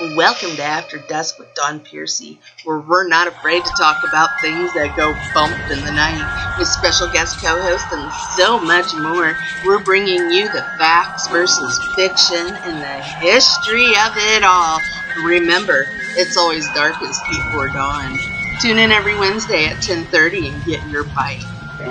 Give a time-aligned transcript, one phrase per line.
[0.00, 4.74] Welcome to After Dusk with Don Piercy, where we're not afraid to talk about things
[4.74, 6.26] that go bump in the night,
[6.58, 9.36] with special guest co hosts and so much more.
[9.64, 14.80] We're bringing you the facts versus fiction and the history of it all.
[15.24, 15.86] Remember,
[16.18, 18.18] it's always darkest before dawn.
[18.60, 21.44] Tune in every Wednesday at 10:30 and get your bite.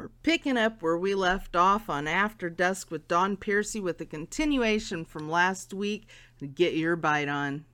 [0.00, 4.06] We're picking up where we left off on After Dusk with Don Piercy with a
[4.06, 6.08] continuation from last week.
[6.54, 7.66] Get your bite on.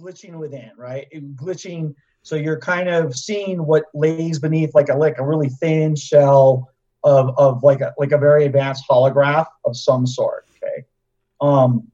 [0.00, 1.08] Glitching within, right?
[1.34, 1.96] Glitching.
[2.22, 6.70] So you're kind of seeing what lays beneath, like a like a really thin shell
[7.02, 10.46] of of like a like a very advanced holograph of some sort.
[10.62, 10.84] Okay.
[11.40, 11.88] Um.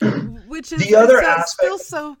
[0.48, 2.16] Which is the other so, aspect still so.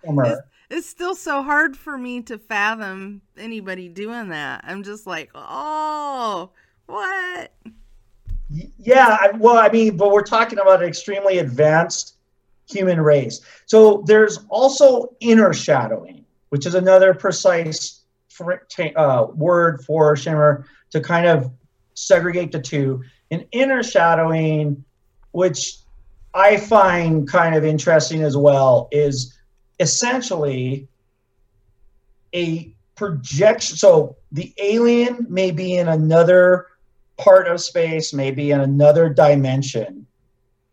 [0.68, 4.62] It's, still so hard for me to fathom anybody doing that.
[4.64, 6.50] I'm just like, oh,
[6.86, 7.52] what?
[8.78, 12.16] Yeah, well, I mean, but we're talking about an extremely advanced
[12.68, 13.40] human race.
[13.66, 18.02] So there's also inner shadowing, which is another precise
[18.96, 21.50] uh, word for shimmer to kind of
[21.94, 23.02] segregate the two.
[23.30, 24.84] And inner shadowing,
[25.32, 25.78] which
[26.34, 29.35] I find kind of interesting as well, is
[29.78, 30.88] essentially
[32.34, 33.76] a projection.
[33.76, 36.66] So the alien may be in another
[37.16, 40.06] part of space, maybe in another dimension,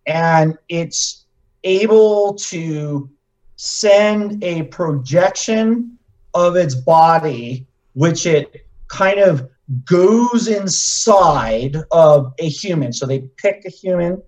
[0.05, 1.25] and it's
[1.63, 3.09] able to
[3.55, 5.97] send a projection
[6.33, 9.49] of its body, which it kind of
[9.85, 12.91] goes inside of a human.
[12.91, 14.21] So they pick a human,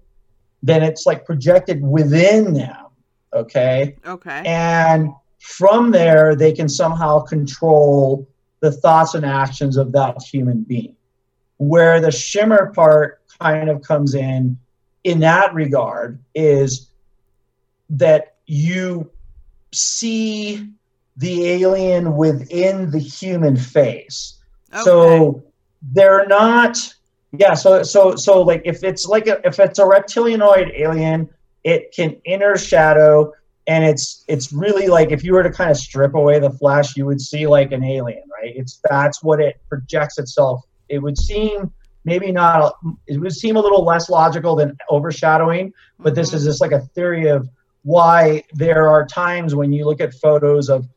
[0.64, 2.85] then it's like projected within them.
[3.36, 3.96] Okay?
[4.06, 4.44] Okay.
[4.46, 8.28] and from there they can somehow control
[8.62, 10.96] the thoughts and actions of that human being
[11.58, 14.58] where the shimmer part kind of comes in
[15.04, 16.90] in that regard is
[17.90, 19.10] that you
[19.72, 20.68] see
[21.18, 24.40] the alien within the human face.
[24.84, 25.44] So
[25.94, 26.78] they're not
[27.38, 31.30] yeah so so so like if it's like a, if it's a reptilianoid alien
[31.66, 33.34] it can inner shadow
[33.68, 36.96] and it's it's really like if you were to kind of strip away the flesh
[36.96, 38.54] you would see like an alien right?
[38.56, 40.62] It's that's what it projects itself.
[40.88, 41.74] It would seem
[42.06, 42.76] maybe not
[43.08, 46.36] it would seem a little less logical than overshadowing but this Mhm.
[46.36, 47.50] is just like a theory of
[47.82, 50.88] why there are times when you look at photos of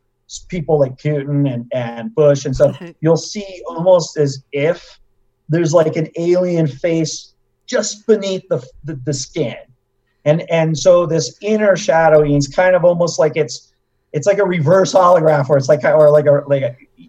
[0.48, 5.00] people like Putin and, and Bush and stuff you'll see almost as if
[5.48, 7.32] there's like an alien face
[7.66, 9.56] just beneath the, the, the skin
[10.28, 13.72] and and so this inner shadowing is kind of almost like it's
[14.12, 17.09] it's like a reverse holograph where it's like or like a like a you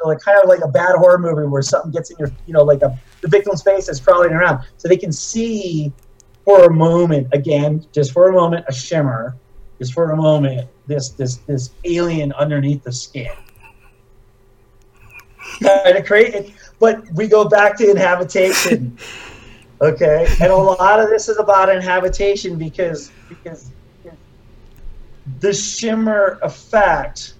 [0.00, 2.52] know like kind of like a bad horror movie where something gets in your you
[2.52, 4.64] know like a the victim's face is crawling around.
[4.76, 5.92] So they can see
[6.44, 9.36] for a moment again just for a moment a shimmer
[9.78, 13.32] just for a moment this this this alien underneath the skin.
[15.60, 18.96] Kind of create but we go back to inhabitation
[19.80, 20.26] okay.
[20.40, 23.70] And a lot of this is about inhabitation because because
[25.38, 27.34] the shimmer effect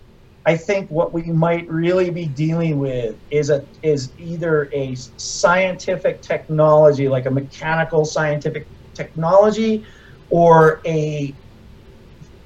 [0.47, 6.23] i think what we might really be dealing with is a is either a scientific
[6.23, 8.65] technology like a mechanical scientific
[8.95, 9.85] technology
[10.31, 11.35] or a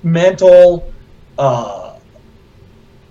[0.03, 0.93] mental
[1.39, 1.99] uh,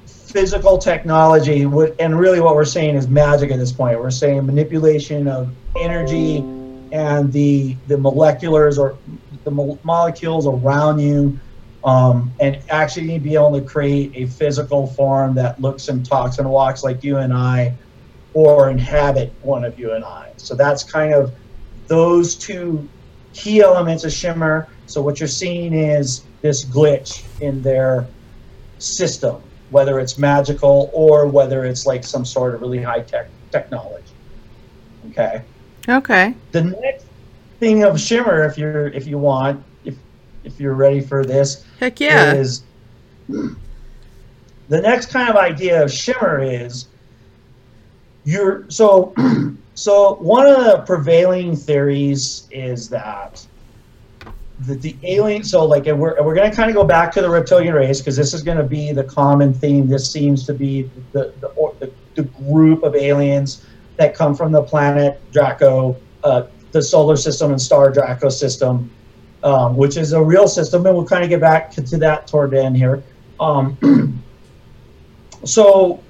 [0.06, 1.66] physical technology.
[1.66, 4.00] Would and really what we're saying is magic at this point.
[4.00, 6.42] We're saying manipulation of energy
[6.94, 9.02] and the the moleculars or
[9.44, 11.38] the mo- molecules around you
[11.84, 16.50] um, and actually be able to create a physical form that looks and talks and
[16.50, 17.78] walks like you and I
[18.34, 20.34] or inhabit one of you and I.
[20.38, 21.34] So that's kind of
[21.90, 22.90] those two
[23.34, 24.70] key elements of shimmer.
[24.86, 27.12] So what you're seeing is this glitch
[27.42, 28.14] in their
[28.78, 34.14] system whether it's magical or whether it's like some sort of really high tech technology.
[35.08, 35.46] Okay
[35.88, 36.34] Okay.
[36.52, 37.06] the next
[37.60, 39.96] thing of shimmer if you're if you want if
[40.44, 42.34] if you're ready for this Heck yeah.
[42.34, 42.63] is
[43.28, 46.88] the next kind of idea of shimmer is
[48.24, 49.13] you're so
[49.75, 53.46] so one of the prevailing theories is that
[54.62, 57.22] that the alien so like and we're, we're going to kind of go back to
[57.22, 60.54] the reptilian race because this is going to be the common theme this seems to
[60.54, 63.66] be the the, the the group of aliens
[63.98, 68.90] that come from the planet draco uh, the solar system and star draco system
[69.44, 72.51] um, which is a real system, and we'll kind of get back to, that toward
[72.51, 73.04] the end here.
[73.40, 73.78] Um,
[75.44, 76.01] so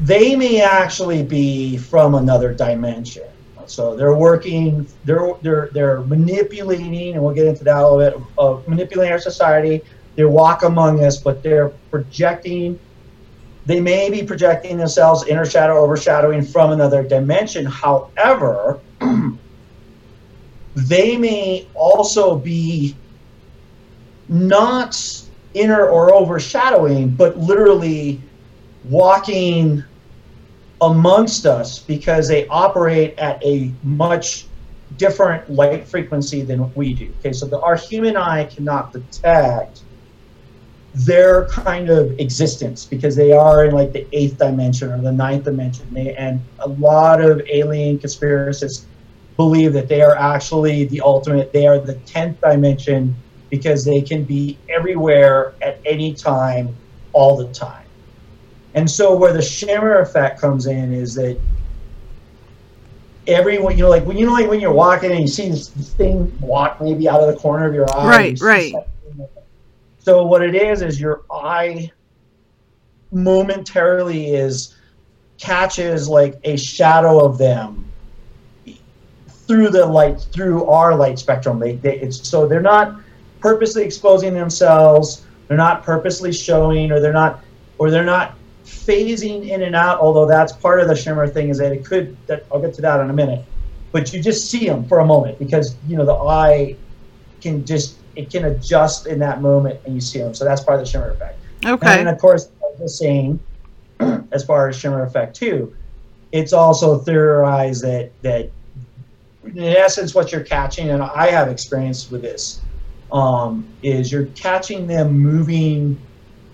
[0.00, 3.28] they may actually be from another dimension.
[3.66, 8.28] So they're working, they're they're they're manipulating, and we'll get into that a little bit
[8.36, 9.80] of manipulating our society.
[10.16, 12.78] They walk among us, but they're projecting.
[13.66, 17.64] They may be projecting themselves, inner shadow, overshadowing from another dimension.
[17.64, 18.80] However,
[20.74, 22.94] they may also be
[24.28, 24.96] not
[25.54, 28.20] inner or overshadowing, but literally
[28.84, 29.82] walking
[30.80, 34.46] amongst us because they operate at a much
[34.98, 37.12] different light frequency than we do.
[37.20, 39.82] Okay, so the, our human eye cannot detect
[40.94, 45.44] their kind of existence because they are in like the eighth dimension or the ninth
[45.44, 45.86] dimension.
[45.92, 48.84] They, and a lot of alien conspiracists
[49.36, 53.16] believe that they are actually the ultimate, they are the 10th dimension
[53.50, 56.76] because they can be everywhere at any time,
[57.12, 57.86] all the time.
[58.74, 61.38] And so where the shimmer effect comes in is that
[63.26, 65.68] everyone, you know, like when you know, like when you're walking and you see this,
[65.68, 68.08] this thing walk maybe out of the corner of your eye.
[68.08, 68.74] Right, right.
[70.04, 71.90] So what it is is your eye
[73.10, 74.76] momentarily is
[75.38, 77.90] catches like a shadow of them
[79.28, 81.58] through the light through our light spectrum.
[81.58, 83.00] They, they it's so they're not
[83.40, 85.24] purposely exposing themselves.
[85.48, 87.42] They're not purposely showing, or they're not,
[87.78, 88.34] or they're not
[88.64, 92.14] phasing in and out, although that's part of the shimmer thing is that it could,
[92.26, 93.42] that, I'll get to that in a minute,
[93.90, 96.76] but you just see them for a moment because, you know, the eye
[97.40, 100.34] can just, it can adjust in that moment and you see them.
[100.34, 101.38] So that's part of the shimmer effect.
[101.64, 102.00] Okay.
[102.00, 103.40] And of course, the same
[104.32, 105.74] as far as shimmer effect too,
[106.32, 108.50] it's also theorized that, that
[109.44, 112.60] in essence, what you're catching, and I have experience with this,
[113.12, 116.00] um, is you're catching them moving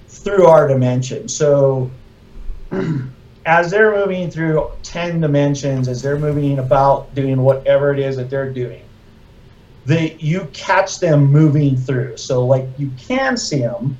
[0.08, 1.28] through our dimension.
[1.28, 1.90] So
[3.46, 8.28] as they're moving through 10 dimensions, as they're moving about doing whatever it is that
[8.28, 8.82] they're doing,
[9.86, 12.16] they, you catch them moving through.
[12.16, 13.96] So, like, you can see them,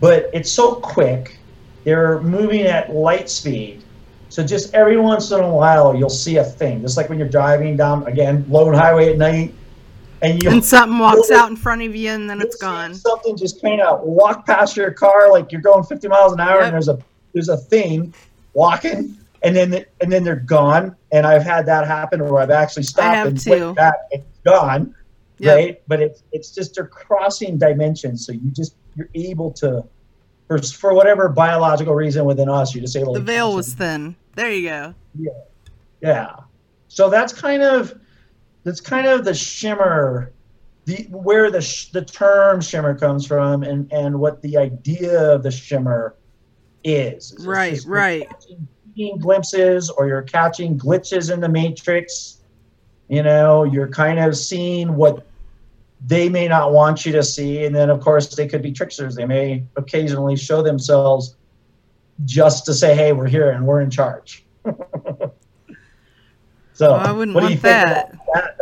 [0.00, 1.38] but it's so quick.
[1.84, 3.82] They're moving at light speed.
[4.28, 6.82] So, just every once in a while, you'll see a thing.
[6.82, 9.54] Just like when you're driving down, again, lone highway at night,
[10.22, 12.94] and you and something walks out in front of you and then it's gone.
[12.94, 16.56] Something just kind of walk past your car like you're going 50 miles an hour,
[16.56, 16.64] Yep.
[16.64, 16.98] and there's a
[17.34, 18.14] there's a thing
[18.54, 20.96] walking, and then and then they're gone.
[21.12, 23.50] And I've had that happen where I've actually stopped and too.
[23.50, 24.94] went back and it's gone,
[25.38, 25.54] Yep.
[25.56, 25.82] right?
[25.86, 29.84] But it's it's just they're crossing dimensions, so you just you're able to.
[30.48, 34.14] For, for whatever biological reason within us, you're just able The veil was thin.
[34.36, 34.94] There you go.
[35.18, 35.30] Yeah.
[36.00, 36.36] yeah.
[36.86, 37.98] So that's kind of
[38.62, 40.32] that's kind of the shimmer,
[40.84, 45.42] the where the sh- the term shimmer comes from, and and what the idea of
[45.42, 46.14] the shimmer
[46.84, 47.32] is.
[47.32, 48.28] It's Right, right.
[48.30, 52.35] catching glimpses, or you're catching glitches in the matrix.
[53.08, 55.26] You know, you're kind of seeing what
[56.06, 59.14] they may not want you to see, and then of course they could be tricksters.
[59.14, 61.36] They may occasionally show themselves
[62.24, 65.32] just to say, "Hey, we're here and we're in charge." so,
[66.80, 68.08] Well, I wouldn't what do you want think that.
[68.12, 68.56] about that?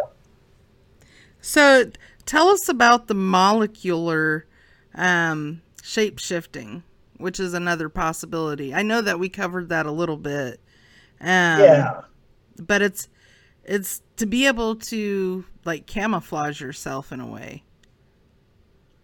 [1.40, 1.90] So
[2.26, 4.46] tell us about the molecular
[4.94, 6.82] um, shape shifting,
[7.18, 8.74] which is another possibility.
[8.74, 10.60] I know that we covered that a little bit.
[11.20, 12.00] Um, yeah,
[12.58, 13.08] But it's
[13.66, 17.62] it's to be able to like camouflage yourself in a way.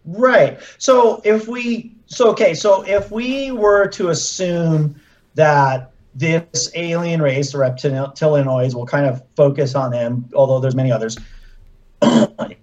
[0.05, 0.59] right.
[0.77, 4.99] So if we, so okay, so if we were to assume
[5.35, 10.91] that this alien race, the reptilianoids, will kind of focus on them, although there's many
[10.91, 11.17] others.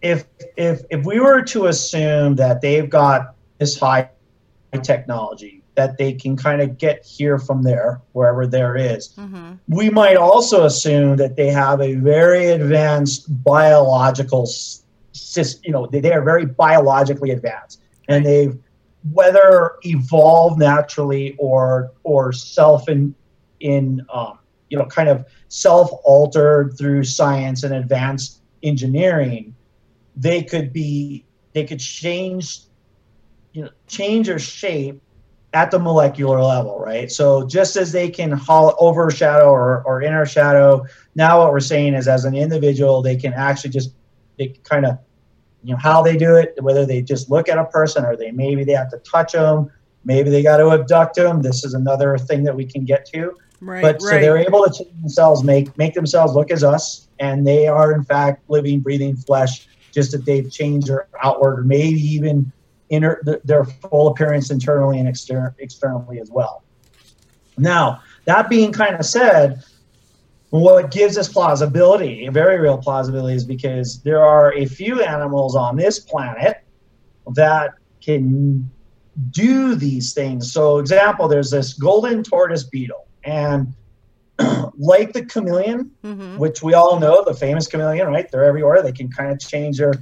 [0.03, 4.11] if if if we were to assume that they've got this high
[4.83, 9.15] technology that they can kind of get here from there wherever there is.
[9.15, 14.47] Hmm we might also assume that they have a very advanced biological
[15.13, 17.81] system you know they, they are very biologically advanced.
[18.09, 18.59] And they've
[19.13, 23.15] whether evolved naturally or or self in
[23.61, 24.39] in um,
[24.71, 29.55] you know kind of self altered through science and advanced engineering
[30.17, 32.63] they could be they could change
[33.53, 35.01] you know change their shape
[35.55, 40.27] at the molecular level right so just as they can hol- overshadow or, or inner
[40.27, 43.93] shadow now what we're saying is as an individual they can actually just
[44.39, 44.99] they kind of
[45.65, 48.31] you know how they do it whether they just look at a person or they
[48.31, 49.71] maybe they have to touch them
[50.05, 53.35] maybe they got to abduct them this is another thing that we can get to
[53.61, 57.47] Right, but so they're able to change themselves, make make themselves look as us, and
[57.47, 59.67] they are in fact living, breathing flesh.
[59.93, 62.53] Just that they've changed their outward, or maybe even
[62.91, 66.63] inner their full appearance internally and exter- externally as well.
[67.57, 69.63] Now that being kind of said,
[70.51, 75.55] what gives us plausibility, a very real plausibility, is because there are a few animals
[75.55, 76.65] on this planet
[77.35, 78.71] that can
[79.31, 80.51] do these things.
[80.53, 83.75] So, example, there's this golden tortoise beetle, and
[84.79, 86.39] like the chameleon, Mm-hmm.
[86.39, 88.31] which we all know, the famous chameleon, right?
[88.31, 88.83] They're everywhere.
[88.83, 89.93] They can kind of change their,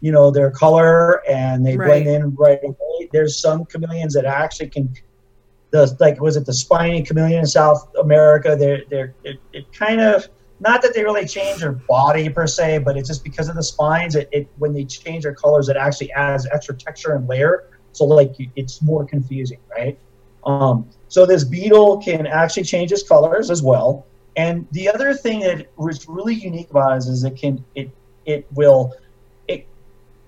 [0.00, 2.04] you know, their color and they Right.
[2.04, 3.08] blend in right away.
[3.12, 4.92] There's some chameleons that actually can,
[5.72, 8.56] the like was it the spiny chameleon in South America?
[8.58, 10.28] They're they're it, it kind of
[10.60, 13.62] not that they really change their body per se, but it's just because of the
[13.62, 14.14] spines.
[14.14, 17.62] It, it when they change their colors, it actually adds extra texture and layer.
[17.92, 19.98] So like it's more confusing, right?
[20.44, 24.08] Um, so this beetle can actually change its colors as well.
[24.36, 27.96] And the other thing that was really unique about it is, it can it
[28.26, 28.92] it will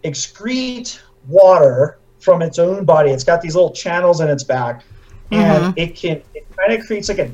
[0.07, 3.11] excrete water from its own body.
[3.11, 4.85] It's got these little channels in its back,
[5.31, 5.79] and mm-hmm.
[5.79, 7.31] it can it kind of creates like a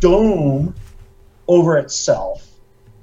[0.00, 0.74] dome
[1.48, 2.48] over itself,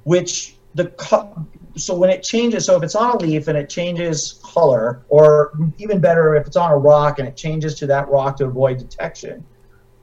[0.04, 3.68] which the co- so when it changes, so if it's on a leaf and it
[3.68, 8.08] changes color, or even better, if it's on a rock and it changes to that
[8.08, 9.44] rock to avoid detection,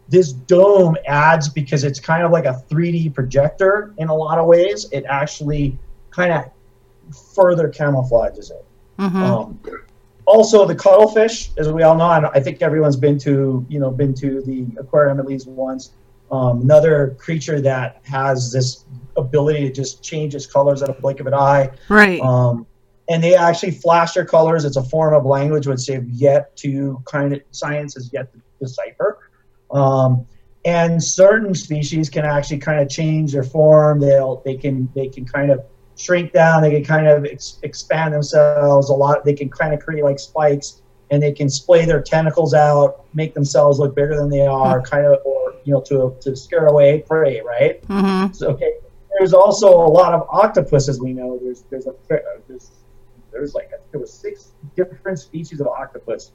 [0.10, 4.48] this dome adds because it's kind of like a 3D projector in a lot of
[4.48, 4.88] ways.
[4.92, 6.52] It actually kind of
[7.34, 8.66] further camouflages it.
[9.00, 9.18] Mm-hmm.
[9.18, 9.60] Um,
[10.26, 14.14] also, the cuttlefish, as we all know, I think everyone's been to, you know, been
[14.16, 15.92] to the aquarium at least once.
[16.32, 18.86] Um, another creature that has this
[19.18, 21.72] ability to just change its colors at a blink of an eye.
[21.90, 22.22] right.
[22.22, 22.66] Um,
[23.10, 24.64] and they actually flash their colors.
[24.64, 28.40] It's a form of language which they've yet to kind of science has yet to
[28.60, 29.30] decipher.
[29.72, 30.26] Um,
[30.64, 34.00] and certain species can actually kind of change their form.
[34.00, 35.66] They'll they can they can kind of
[36.02, 36.62] shrink down.
[36.62, 39.24] They can kind of ex- expand themselves a lot.
[39.24, 40.82] They can kind of create like spikes,
[41.12, 45.06] and they can splay their tentacles out, make themselves look bigger than they are, kind
[45.06, 47.82] of, or you know, to to scare away prey, right?
[47.88, 48.34] mm-hmm.
[48.34, 48.74] So, okay.
[49.18, 51.38] There's also a lot of octopuses we know.
[51.44, 51.94] There's there's a
[52.48, 52.72] there's,
[53.32, 56.32] there's like there was six different species of octopus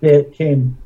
[0.00, 0.76] that can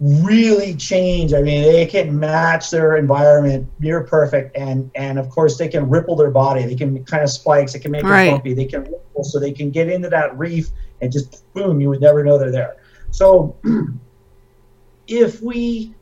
[0.00, 1.34] really change.
[1.34, 5.88] I mean, they can match their environment near perfect, and and of course they can
[5.88, 6.64] ripple their body.
[6.64, 7.74] They can kind of spikes.
[7.74, 8.28] They can make Right.
[8.28, 8.54] it bumpy.
[8.54, 12.00] They can ripple, so they can get into that reef and just boom, you would
[12.00, 12.76] never know they're there.
[13.10, 13.56] So
[15.06, 15.94] if we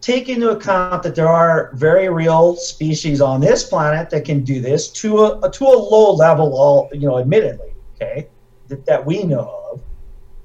[0.00, 4.60] take into account that there are very real species on this planet that can do
[4.60, 8.28] this to a to a low level all you know admittedly okay
[8.66, 9.80] that, that we know of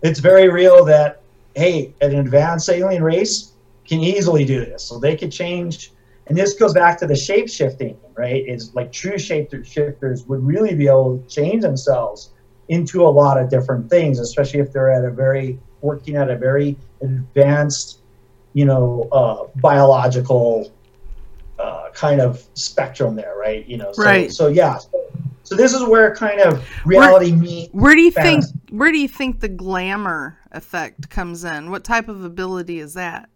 [0.03, 1.23] it's very real that
[1.57, 3.53] hey an advanced alien race
[3.85, 5.91] can easily do this so they could change
[6.27, 10.43] and this goes back to the shape shifting right is like true shape shifters would
[10.43, 12.31] really be able to change themselves
[12.69, 16.37] into a lot of different things especially if they're at a very working at a
[16.37, 18.01] very advanced
[18.57, 20.71] you know, uh, biological
[21.59, 23.67] uh, kind of spectrum there, right?
[23.67, 24.31] You know, so, Right.
[24.31, 24.89] So yeah, so,
[25.43, 27.71] so this is where kind of reality meets.
[27.71, 31.71] Where do you think where do you think the glamour effect comes in?
[31.71, 33.29] What type of ability is that?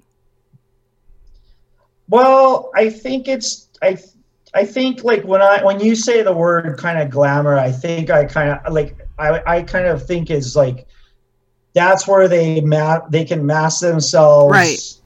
[2.09, 3.97] Well, I think it's I
[4.53, 8.09] I think like when I when you say the word kind of glamour, I think
[8.09, 10.87] I kind of like I I kind of think is like
[11.73, 14.99] that's where they ma- they can mask themselves Right.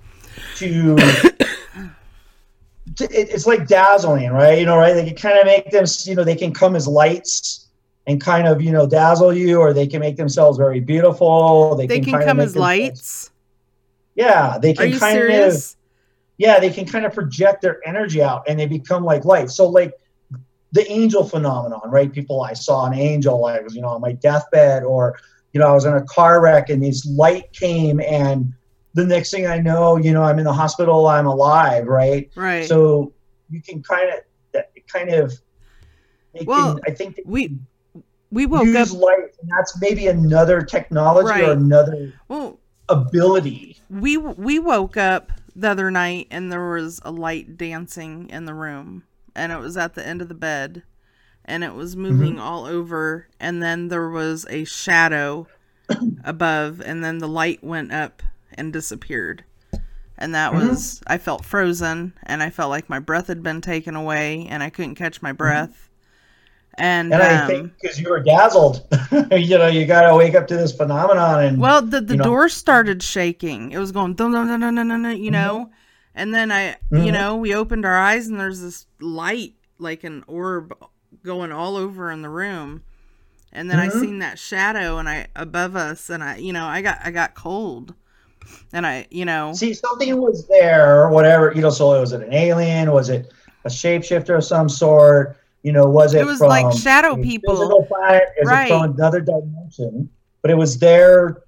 [0.56, 0.96] to,
[2.96, 4.58] to it, it's like dazzling, right?
[4.58, 4.94] You know, right?
[4.94, 7.65] They can kind of make them, you know, they can come as lights
[8.08, 11.76] and kind of, you know, dazzle you, or they can make themselves very beautiful.
[11.76, 13.32] They, They can, can come as lights.
[14.16, 15.76] Yeah, they can kind of
[16.38, 19.50] yeah, they can kind of project their energy out and they become like light.
[19.50, 19.94] So like
[20.72, 22.12] the angel phenomenon, right?
[22.12, 25.18] People, I saw an angel, I was, you know, on my deathbed, or
[25.54, 28.54] you know, I was in a car wreck and this light came and
[28.94, 32.30] the next thing I know, you know, I'm in the hospital, I'm alive, right?
[32.36, 32.66] Right.
[32.66, 33.14] So
[33.50, 35.34] you can kind of kind of
[36.46, 37.58] Well, can, I think we
[38.32, 41.44] we woke use up light and that's maybe another technology Right.
[41.44, 43.78] or another well ability.
[43.90, 48.54] we we woke up the other night and there was a light dancing in the
[48.54, 49.04] room
[49.36, 50.84] and it was at the end of the bed
[51.46, 52.04] and it was mm-hmm.
[52.04, 55.48] moving all over and then there was a shadow
[56.24, 59.44] above and then the light went up and disappeared.
[60.18, 60.70] And that mm-hmm.
[60.70, 64.64] was i felt frozen and i felt like my breath had been taken away and
[64.64, 65.38] i couldn't catch my mm-hmm.
[65.38, 65.90] breath
[66.78, 68.88] and, And I um, think because you were dazzled,
[69.32, 71.44] you know, you got to wake up to this phenomenon.
[71.44, 72.24] And Well, the the you know?
[72.24, 73.72] door started shaking.
[73.72, 75.72] It was going dun dun dun dun dun dun, you know.
[76.14, 77.12] And then I, you Mhm.
[77.12, 80.74] know, we opened our eyes and there's this light, like an orb,
[81.24, 82.84] going all over in the room.
[83.52, 83.90] And then I Mhm.
[83.90, 87.36] seen that shadow and I above us, and I, you know, I got I got
[87.36, 87.96] cold,
[88.74, 91.70] and I, you know, see, something was there or whatever, you know.
[91.70, 92.92] So was it an alien?
[92.92, 93.32] Was it
[93.66, 95.38] a shapeshifter of some sort?
[95.66, 96.22] You know, was it?
[96.22, 97.84] It was from like shadow people.
[97.88, 98.30] planet?
[98.38, 98.66] Is Right.
[98.66, 100.08] it from another dimension?
[100.44, 101.42] But it was there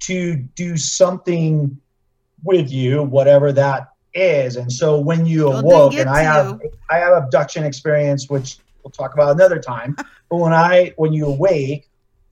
[0.00, 1.78] to do something
[2.42, 4.56] with you, whatever that is.
[4.56, 8.90] And so when you it awoke, and I have I have abduction experience, which we'll
[8.90, 9.94] talk about another time.
[10.28, 11.88] but when I when you awake,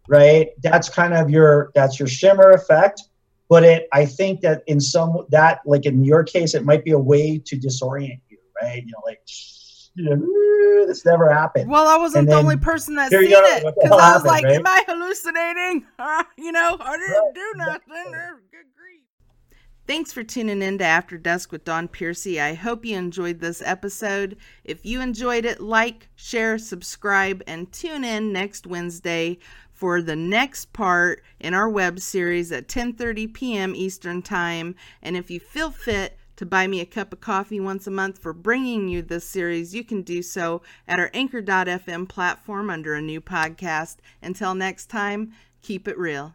[0.09, 3.03] right, that's kind of your that's your shimmer effect.
[3.49, 6.91] But it I think that in some that like in your case, it might be
[6.91, 8.83] a way to disorient you, right?
[8.85, 9.21] You know, like
[9.95, 11.71] you know, this never happened.
[11.71, 14.25] Well, I wasn't And the only person that seen go, it because I was happened,
[14.27, 14.57] like, right?
[14.57, 15.87] "Am I hallucinating?"
[16.45, 18.13] you know, I didn't do nothing.
[18.51, 19.01] Good grief.
[19.87, 22.41] Thanks for tuning in to After Dusk with Don Piercy.
[22.41, 24.37] I hope you enjoyed this episode.
[24.63, 29.39] If you enjoyed it, like, share, subscribe, and tune in next Wednesday
[29.73, 33.75] for the next part in our web series at 10:30 p.m.
[33.75, 34.77] Eastern Time.
[35.03, 38.17] And if you feel fit to buy me a cup of coffee once a month
[38.19, 43.03] for bringing you this series, you can do so at our anchor.fm platform under a
[43.03, 43.97] new podcast.
[44.23, 46.35] Until next time, keep it real.